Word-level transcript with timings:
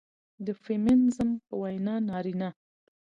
د 0.45 0.47
فيمينزم 0.63 1.29
په 1.45 1.53
وينا 1.61 1.95
نارينه 2.09 2.49